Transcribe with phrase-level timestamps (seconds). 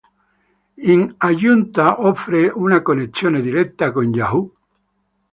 [0.91, 4.51] In aggiunta offre una connessione diretta con Yahoo!